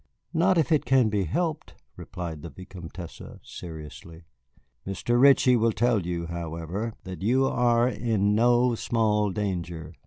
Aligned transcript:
"Not 0.33 0.57
if 0.57 0.71
it 0.71 0.83
can 0.83 1.09
be 1.09 1.25
helped," 1.25 1.75
replied 1.95 2.41
the 2.41 2.49
Vicomtesse, 2.49 3.21
seriously. 3.43 4.23
"Mr. 4.87 5.21
Ritchie 5.21 5.57
will 5.57 5.73
tell 5.73 6.07
you, 6.07 6.25
however, 6.25 6.95
that 7.03 7.21
you 7.21 7.45
are 7.45 7.87
in 7.87 8.33
no 8.33 8.73
small 8.73 9.29
danger. 9.29 9.93